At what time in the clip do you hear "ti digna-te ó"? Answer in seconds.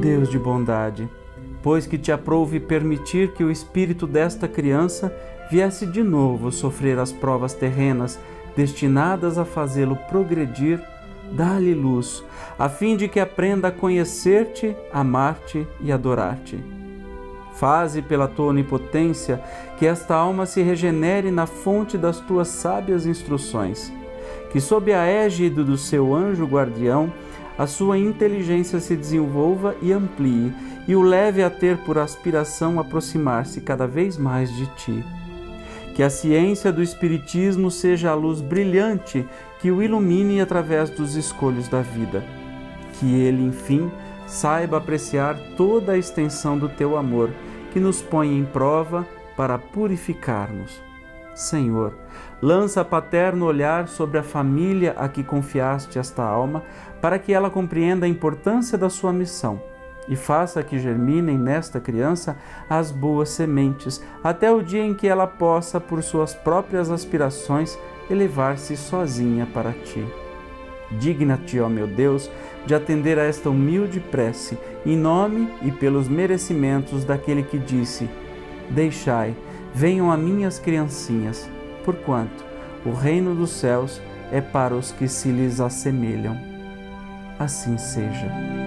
69.72-71.68